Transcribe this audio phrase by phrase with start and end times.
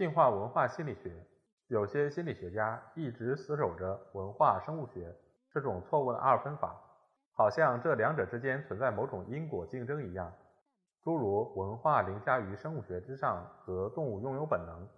[0.00, 1.12] 进化文化心理学，
[1.66, 5.14] 有些心理学家一直死守着文化生物学
[5.52, 6.74] 这种错误的二分法，
[7.34, 10.32] 好像这两者之间存在某种因果竞争一样。
[11.02, 14.88] 诸如文化凌驾于生物学之上和动物拥有本能，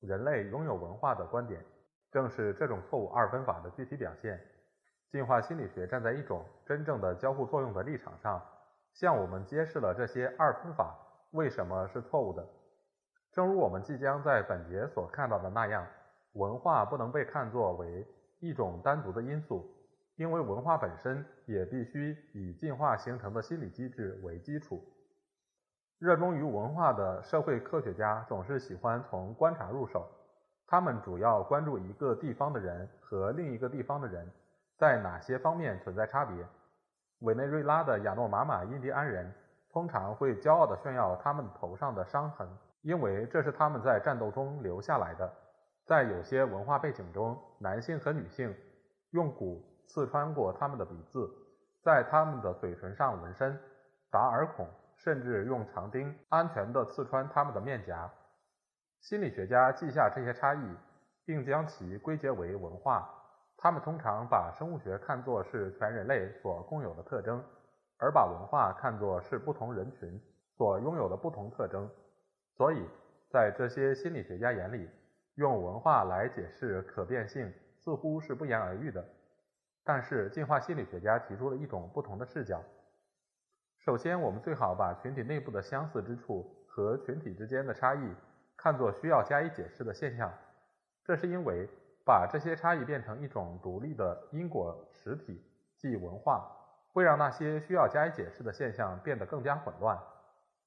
[0.00, 1.64] 人类拥有文化的观点，
[2.10, 4.40] 正是这种错误二分法的具体表现。
[5.12, 8.44] 进化心理学站在一种真正的交互作用的立场上，
[8.94, 10.92] 向我们揭示了这些二分法
[11.30, 12.44] 为什么是错误的。
[13.32, 15.86] 正如我们即将在本节所看到的那样，
[16.32, 18.06] 文化不能被看作为
[18.40, 19.70] 一种单独的因素，
[20.16, 24.82] 因为文化本身也必须以进化形成的心理机制为基础。
[25.98, 30.08] 热衷于文化的社会科学家总是喜欢从观察入手，
[30.66, 34.28] 他们主要关注一个地方的人和另一个地方的人。
[34.78, 36.46] 在哪些方面存在差别？
[37.18, 39.30] 委内瑞拉的亚诺玛玛印第安人
[39.70, 42.48] 通常会骄傲地炫耀他们头上的伤痕，
[42.82, 45.32] 因为这是他们在战斗中留下来的。
[45.86, 48.54] 在有些文化背景中，男性和女性
[49.10, 51.28] 用骨刺穿过他们的鼻子，
[51.82, 53.58] 在他们的嘴唇上纹身、
[54.10, 58.08] 打耳孔，甚至用长钉安全地刺穿他们的面颊。
[59.00, 60.76] 心理学家记下这些差异，
[61.24, 63.08] 并将其归结为文化。
[63.56, 67.42] 他们通常把生物学看作是全人类所共有的特征，
[67.98, 70.20] 而把文化看作是不同人群
[70.56, 71.90] 所拥有的不同特征。
[72.60, 72.86] 所以，
[73.30, 74.86] 在这些心理学家眼里，
[75.36, 79.02] 用文化来解释可变性似乎是不言而喻的。
[79.82, 82.62] 但是，进化心理学家提出了一种不同的视角。
[83.78, 88.14] 首先，我们最好把群体内部的相似之处和群体之间的差异
[88.58, 90.30] 看作需要加以解释的现象。
[91.02, 91.66] 这是因为。
[92.04, 95.42] 把这些差异变成一种独立的因果实体，
[95.76, 96.50] 即文化，
[96.92, 99.96] 会让那些需要加以解释的现象变得更加混乱。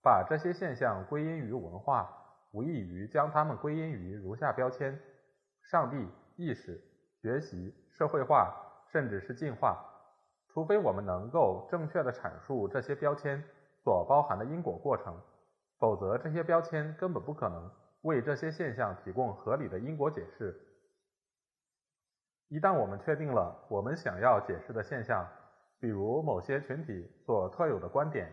[0.03, 2.09] 把这些现象归因于文化，
[2.51, 4.99] 无异于将它们归因于如下标签：
[5.61, 6.79] 上帝、意识、
[7.21, 8.53] 学习、社会化，
[8.91, 9.81] 甚至是进化。
[10.49, 13.41] 除非我们能够正确地阐述这些标签
[13.81, 15.17] 所包含的因果过程，
[15.79, 17.71] 否则这些标签根本不可能
[18.01, 20.53] 为这些现象提供合理的因果解释。
[22.49, 25.25] 一旦我们确定了我们想要解释的现象，
[25.79, 28.31] 比如某些群体所特有的观点、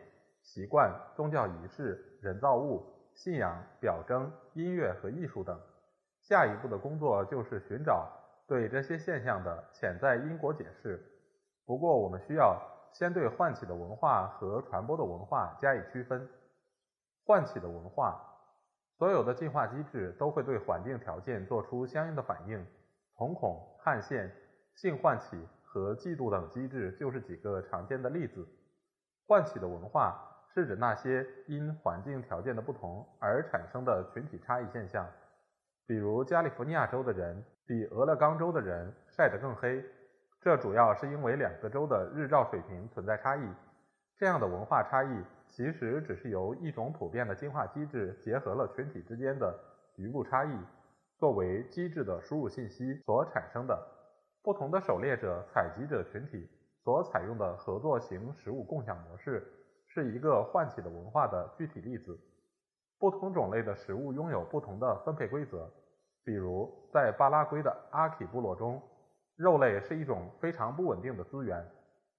[0.53, 2.85] 习惯、宗教仪式、人造物、
[3.15, 5.57] 信仰、表征、音乐和艺术等，
[6.23, 8.11] 下一步的工作就是寻找
[8.49, 11.01] 对这些现象的潜在因果解释。
[11.65, 12.61] 不过，我们需要
[12.93, 16.29] 先对唤起的文化和传播的文化加以区分。
[17.25, 18.21] 唤起的文化，
[18.99, 22.67] 所有的进化机制都会对环境条件做出相应的反应。
[23.17, 24.29] 瞳孔、汗腺、
[24.75, 28.45] 性唤起和嫉妒等机制就是几个常见的例子。
[29.29, 35.09] 唤起的文化是指那些因环境条件的不同而产生的群体差异现象，
[35.87, 39.85] 比如加利福尼亚州的人比俄勒冈州的人晒得更黑，
[40.41, 43.49] 这主要是因为两个州的日照水平存在差异。
[44.17, 49.59] 这样的文化差异其实只是由一种普遍的进化机制结合了群体之间的
[49.95, 50.59] 局部差异。
[51.17, 53.79] 作为机制的输入信息所产生的
[54.43, 56.51] 不同的狩猎者采集者群体
[56.83, 59.47] 所采用的合作型食物共享模式，
[59.91, 62.19] 是一个唤起的文化的具体例子。
[62.99, 65.71] 不同种类的食物拥有不同的分配规则，
[66.25, 68.83] 比如在巴拉圭的阿奇部落中，
[69.37, 71.65] 肉类是一种非常不稳定的资源，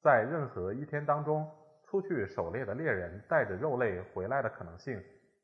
[0.01, 1.49] 在任何一天当中，
[1.85, 5.01] 出去狩猎的猎人带着肉类回来的可能性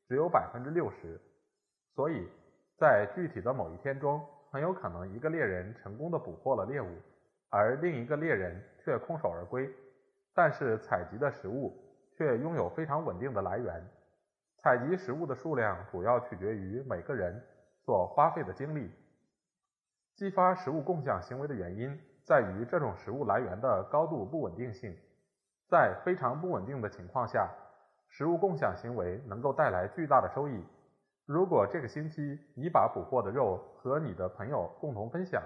[0.08, 1.20] 只有百分之六十，
[1.96, 2.28] 所以。
[2.80, 6.86] 在具体的某一天中，很有可能一个猎人成功的捕获了猎物，
[7.50, 9.68] 而另一个猎人却空手而归。
[10.36, 11.76] 但是采集的食物
[12.18, 13.88] 却拥有非常稳定的来源。
[14.64, 17.42] 采集食物的数量主要取决于每个人
[17.86, 18.92] 所花费的精力。
[20.16, 24.98] 激发食物共享行为的原因在于这种食物来源的高度不稳定性。
[25.70, 27.48] 在非常不稳定的情况下，
[28.10, 30.66] 食物共享行为能够带来巨大的收益。
[31.26, 35.44] 如果这个星期你把捕获的肉和你的朋友共同分享，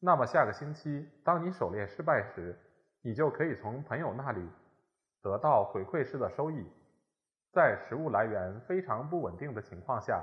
[0.00, 2.54] 那么下个星期当你狩猎失败时，
[3.02, 4.46] 你就可以从朋友那里
[5.22, 6.66] 得到回馈式的收益。
[7.52, 10.22] 在食物来源非常不稳定的情况下，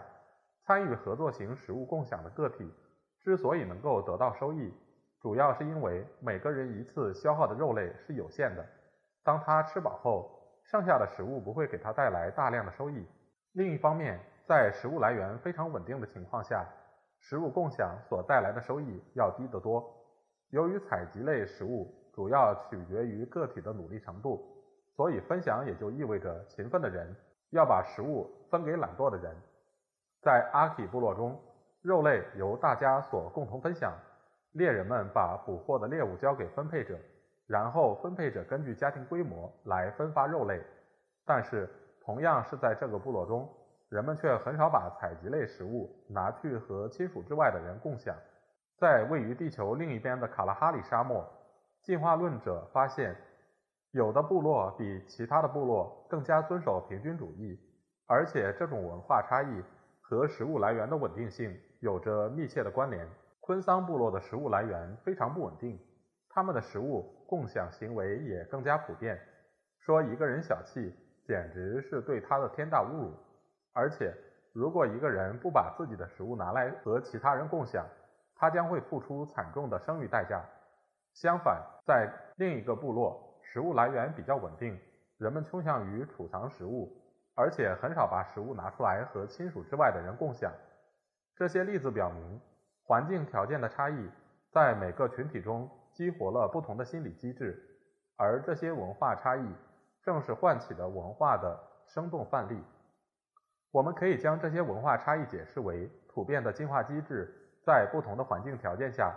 [0.66, 2.72] 参与合作型食物共享的个体
[3.20, 4.74] 之所以能够得到收益，
[5.20, 8.66] 主要是因为每个人一次消耗的肉类是有限的。
[9.24, 10.30] 当他吃饱后，
[10.64, 13.06] 剩下的食物不会给他带来大量的收益。
[13.54, 16.66] 另一方面，在食物来源非常稳定的情况下，
[17.20, 19.84] 食物共享所带来的收益要低得多。
[20.50, 24.53] 由于采集类食物主要取决于个体的努力程度，
[24.96, 27.16] 所以分享也就意味着勤奋的人
[27.50, 29.36] 要把食物分给懒惰的人。
[30.22, 31.40] 在阿基部落中，
[31.82, 33.94] 肉类由大家所共同分享，
[34.54, 36.98] 猎人们把捕获的猎物交给分配者，
[37.48, 40.62] 然后分配者根据家庭规模来分发肉类。
[41.26, 41.70] 但是，
[42.04, 43.50] 同样是在这个部落中。
[43.90, 48.16] 人们却很少把采集类食物拿去和亲属之外的人共享。
[48.76, 51.24] 在位于地球另一边的卡拉哈里沙漠，
[51.84, 53.16] 进化论者发现，
[53.94, 57.60] 有的部落比其他的部落更加遵守平均主义，
[58.08, 59.64] 而且这种文化差异
[60.02, 63.08] 和食物来源的稳定性有着密切的关联。
[63.40, 65.80] 昆桑部落的食物来源非常不稳定，
[66.28, 69.20] 他们的食物共享行为也更加普遍。
[69.80, 70.92] 说一个人小气，
[71.28, 73.14] 简直是对他的天大侮辱。
[73.74, 74.12] 而且，
[74.54, 77.86] 如果一个人不把自己的食物拿来和其他人共享，
[78.36, 80.44] 他将会付出惨重的生育代价。
[81.14, 84.76] 相反，在另一个部落，食物来源比较稳定，
[85.20, 86.92] 人们倾向于储藏食物，
[87.36, 90.52] 而且很少把食物拿出来和亲属之外的人共享。
[91.36, 92.42] 这些例子表明，
[92.84, 94.10] 环境条件的差异
[94.50, 97.56] 在每个群体中激活了不同的心理机制，
[98.18, 99.48] 而这些文化差异
[100.02, 102.60] 正是唤起的文化的生动范例。
[103.70, 107.32] 我们可以将这些文化差异解释为普遍的进化机制，
[107.64, 109.16] 在不同的环境条件下，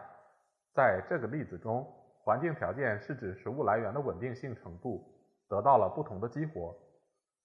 [0.74, 1.90] 在这个例子中，
[2.26, 5.00] 环境条件是指食物来源的稳定性程度
[5.48, 6.74] 得到了不同的激活。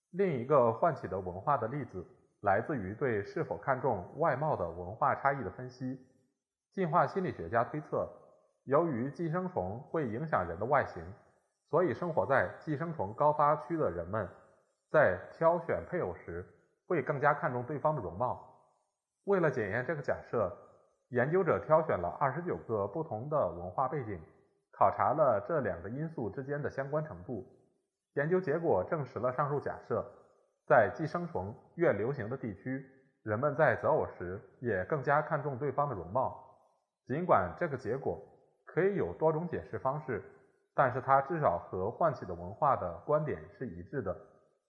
[0.09, 2.03] 另一个唤起的文化的例子
[2.39, 6.03] 来自于对是否看重外貌的文化差异的分析。
[6.71, 8.09] 进化心理学家推测，
[8.63, 11.03] 由于寄生虫会影响人的外形，
[11.69, 14.27] 所以生活在寄生虫高发区的人们
[14.89, 16.43] 在挑选配偶时。
[16.87, 18.45] 会更加看重对方的容貌。
[19.23, 20.51] 为了检验这个假设，
[21.07, 24.19] 研究者挑选了二十九个不同的文化背景，
[24.81, 27.45] 考察了这两个因素之间的相关程度。
[28.15, 30.03] 研究结果证实了上述假设。
[30.65, 32.83] 在寄生虫越流行的地区，
[33.21, 36.43] 人们在择偶时也更加看重对方的容貌。
[37.05, 38.19] 尽管这个结果
[38.65, 40.23] 可以有多种解释方式，
[40.73, 44.17] 但是它至少和唤起的文化的观点是一致的。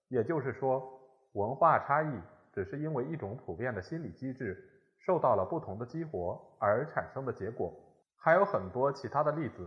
[0.09, 0.87] 也就是说。
[1.33, 2.21] 文化差异
[2.53, 4.63] 只是因为一种普遍的心理机制
[4.99, 7.73] 受到了不同的激活而产生的结果。
[8.19, 9.67] 还有很多其他的例子，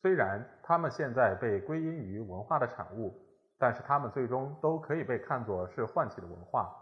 [0.00, 3.14] 虽然它们现在被归因于文化的产物，
[3.58, 6.74] 但是它们最终都可以被看作是唤起的文化。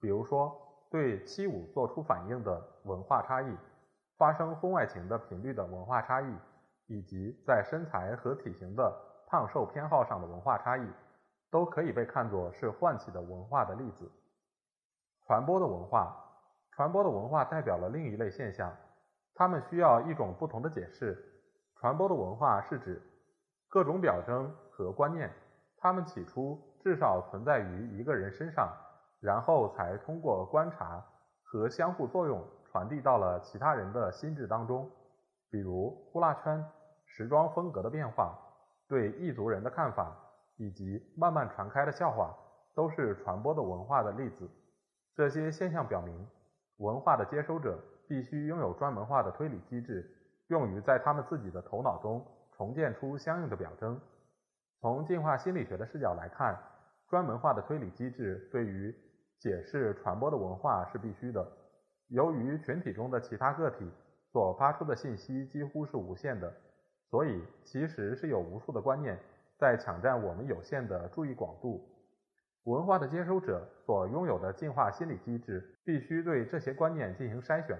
[0.00, 0.56] 比如说，
[0.90, 3.56] 对七五做出反应的文化差异，
[4.16, 6.34] 发生婚外情的频率的文化差异，
[6.86, 8.92] 以及在身材和体型的
[9.26, 10.86] 胖瘦偏好上的文化差异。
[11.52, 14.08] 都可以被看作是唤起的文化的例子。
[15.26, 16.16] 传播的文化，
[16.70, 18.72] 传播的文化代表了另一类现象，
[19.34, 21.18] 它们需要一种不同的解释。
[21.80, 23.02] 传播的文化是指
[23.68, 25.32] 各种表征和观念，
[25.78, 28.70] 它们起初至少存在于一个人身上，
[29.18, 31.02] 然后才通过观察
[31.42, 34.90] 和相互作用传递到了其他人的心智当中。
[35.50, 36.62] 比如呼啦圈、
[37.06, 38.38] 时装风格的变化、
[38.86, 40.14] 对异族人的看法。
[40.62, 42.36] 以及慢慢传开的笑话，
[42.74, 44.46] 都是传播的文化的例子。
[45.16, 46.28] 这些现象表明，
[46.76, 50.06] 文化的接收者必须拥有专门化的推理机制，
[50.50, 52.24] 用于在他们自己的头脑中
[52.56, 53.98] 重建出相应的表征。
[54.80, 56.58] 从进化心理学的视角来看，
[57.08, 58.94] 专门化的推理机制对于
[59.38, 61.46] 解释传播的文化是必须的。
[62.08, 63.88] 由于群体中的其他个体
[64.32, 66.52] 所发出的信息几乎是无限的，
[67.08, 69.18] 所以其实是有无数的观念。
[69.56, 71.86] 在抢占我们有限的注意广度，
[72.64, 77.78] 文化的接收者所拥有的进化心理机制必须对这些观念进行筛选，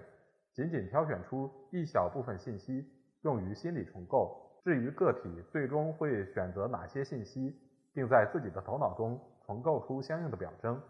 [0.52, 2.86] 仅仅挑选出一小部分信息
[3.22, 4.60] 用于心理重构。
[4.62, 7.58] 至于个体最终会选择哪些信息，
[7.92, 10.80] 并在自己的头脑中重构出相应的表征，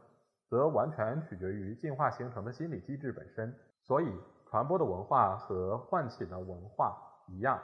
[0.48, 3.54] 则完全取决于进化形成的心理机制本身。
[3.82, 4.12] 所以，
[4.48, 6.96] 传播的文化和唤起的文化
[7.28, 7.60] 一样。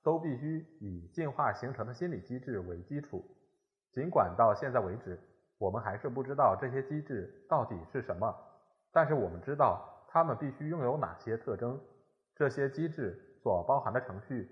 [0.00, 3.22] 都必须以进化形成的心理机制为基础。
[3.92, 5.18] 尽管到现在为止，
[5.58, 8.34] 我们还是不知道这些机制到底是什么，
[8.90, 11.78] 但是我们知道它们必须拥有哪些特征。
[12.34, 14.50] 这些机制所包含的程序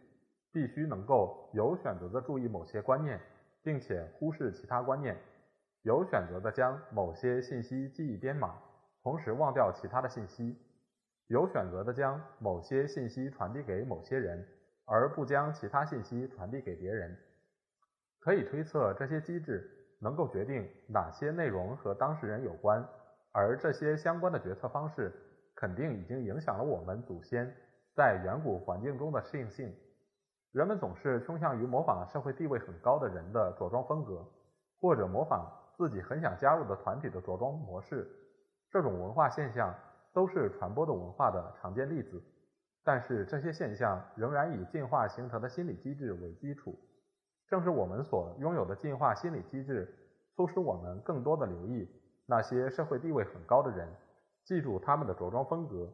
[0.53, 3.19] 必须能够有选择的注意某些观念，
[3.63, 5.17] 并且忽视其他观念。
[5.83, 8.55] 有选择地将某些信息记忆编码，
[9.03, 10.57] 同时忘掉其他的信息；
[11.29, 14.47] 有选择地将某些信息传递给某些人，
[14.85, 17.17] 而不将其他信息传递给别人。
[18.19, 19.71] 可以推测，这些机制
[20.01, 22.85] 能够决定哪些内容和当事人有关，
[23.31, 25.13] 而这些相关的决策方式
[25.57, 27.53] 肯定已经影响了我们祖先
[27.95, 29.75] 在远古环境中的适应性。
[30.53, 34.25] 人们总是倾向于模仿社会地位很高的人的着装风格，
[34.79, 38.09] 或者模仿自己很想加入的团体的着装模式。
[38.71, 39.75] 这种文化现象
[40.13, 42.23] 都是传播的文化的常见例子。
[42.85, 46.79] 但是这些现象仍然以进化形成的心理机制为基础。
[47.49, 49.93] 正是我们所拥有的进化心理机制，
[50.37, 51.89] 促使我们更多的留意
[52.27, 53.89] 那些社会地位很高的人，
[54.47, 55.93] 记住他们的着装风格，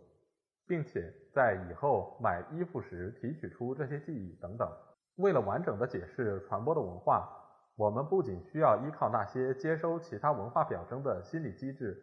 [0.66, 4.70] 并且在以后买衣服时提取出这些记忆等等。
[5.16, 7.28] 为了完整的解释传播的文化，
[7.76, 11.98] 我们不仅需要依靠那些接收其他文化表征的心理机制，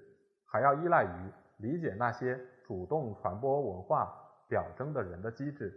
[0.45, 4.11] 还要依赖于理解那些主动传播文化
[4.47, 5.71] 表征的人的机制。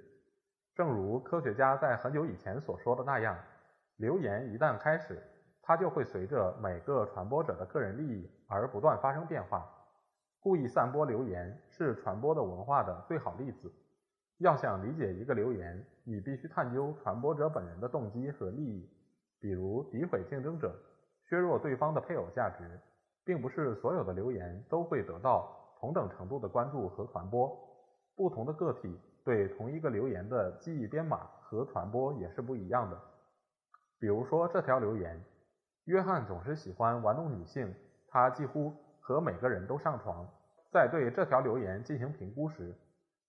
[0.74, 3.36] 正如科学家在很久以前所说的那样。
[3.98, 5.22] 流言一旦开始，
[5.60, 9.70] 它就会随着每个传播者的个人利益而不断发生变化。
[10.42, 13.72] 故意散播流言是传播的文化的最好例子。
[14.38, 18.90] 要想理解一个流言，你必须探究传播者本人的动机和利益。
[19.38, 20.76] 比如诋毁竞争者、
[21.28, 22.80] 削弱对方的配偶价值，
[23.24, 27.56] 并不是所有的流言都会得到同等程度的关注和传播。
[28.16, 33.00] 不同的个体对同一个流言的记忆编码和传播也是不一样的。
[34.00, 35.24] 比如说这条留言：
[35.84, 37.72] 约翰总是喜欢玩弄女性，
[38.08, 40.26] 他几乎和每个人都上床。
[40.70, 42.74] 在对这条留言进行评估时，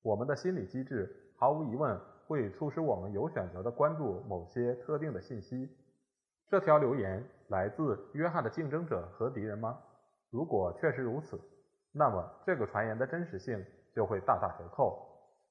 [0.01, 5.69] 我们的心理机制毫无疑问会促使我们有选择地关注某些特定的信息。
[6.47, 9.77] 这条留言来自约翰的竞争者和敌人吗？
[10.29, 11.39] 如果确实如此，
[11.91, 15.05] 那么这个传言的真实性就会大打折扣，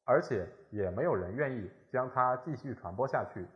[0.04, 3.46] 而且也没有人愿意将它继续传播下去。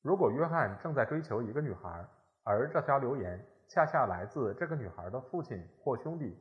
[0.00, 2.04] 如果约翰正在追求一个女孩，
[2.44, 6.38] 而这条留言恰恰来自这个女孩的父亲或兄弟，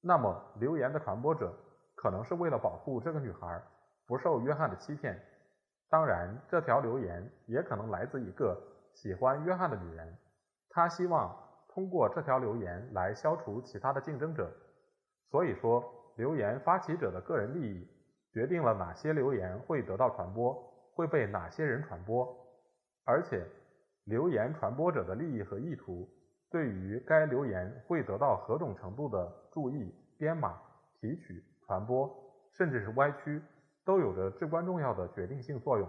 [0.00, 1.52] 那么留言的传播者
[1.96, 3.60] 可能是为了保护这个女孩
[4.06, 5.20] 不受约翰的欺骗。
[5.88, 8.56] 当然，这条留言也可能来自一个
[8.94, 10.16] 喜欢约翰的女人，
[10.68, 11.36] 她希望
[11.68, 14.48] 通过这条留言来消除其他的竞争者。
[15.28, 15.82] 所以说，
[16.14, 17.84] 留言发起者的个人利益
[18.32, 20.54] 决定了哪些留言会得到传播，
[20.94, 22.32] 会被哪些人传播。
[23.04, 23.44] 而且，
[24.04, 26.08] 留言传播者的利益和意图，
[26.50, 30.60] 对于该留言会得到何种程度的注意、编码、
[31.00, 32.10] 提取、传播，
[32.52, 33.40] 甚至是歪曲，
[33.84, 35.88] 都有着至关重要的决定性作用。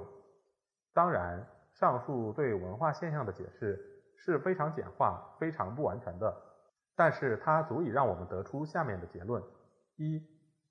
[0.94, 3.80] 当然，上述对文化现象的解释
[4.16, 6.36] 是非常简化、非常不完全的，
[6.96, 9.42] 但是它足以让我们得出下面的结论：
[9.96, 10.22] 一、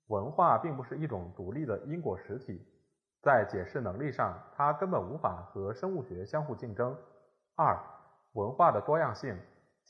[0.07, 2.65] 文化并不是一种独立的因果实体。
[3.21, 6.97] 在解释能力上，它根本无法和生物学相互竞争。
[7.55, 7.77] 二、
[8.33, 9.37] 文化的多样性，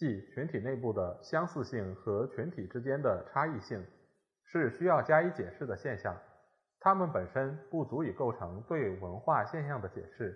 [0.01, 3.85] 即群体内部的相似性和群体之间的差异性，
[4.43, 6.17] 是需要加以解释的现象，
[6.79, 10.35] 它们本身不足以构成对文化现象的解释。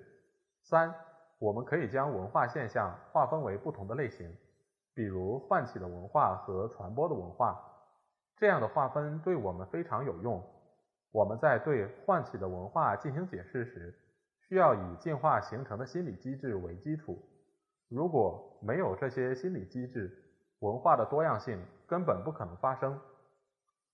[0.62, 0.93] 三、
[1.39, 4.31] 我们可以将文化现象划分为不同的类型，
[4.93, 7.60] 比如唤起的文化和传播的文化。
[8.38, 10.43] 这样的划分对我们非常有用。
[11.12, 13.95] 我们在对唤起的文化进行解释时，
[14.48, 17.17] 需要以进化形成的心理机制为基础。
[17.89, 20.11] 如果没有这些心理机制，
[20.59, 22.99] 文化的多样性根本不可能发生。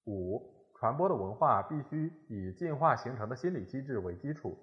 [0.05, 0.41] 五、
[0.75, 4.57] 传播的文化必须以进化形成的心理机制为基础。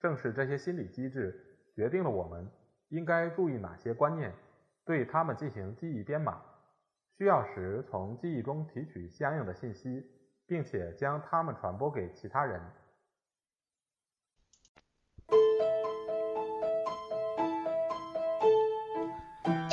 [0.00, 1.34] 正是这些心理机制
[1.74, 2.48] 决定了我们
[2.88, 4.32] 应该注意哪些观念，
[4.84, 6.40] 对它们进行记忆编码，
[7.16, 10.04] 需要时从记忆中提取相应的信息。
[10.48, 12.58] 并且将它们传播给其他人。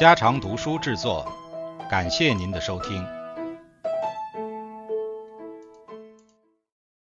[0.06, 1.26] 家常读书制作，
[1.90, 3.04] 感谢您的收听。